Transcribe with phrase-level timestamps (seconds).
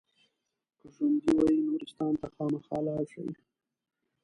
[0.79, 3.27] که ژوندي وئ نورستان ته خامخا لاړ شئ.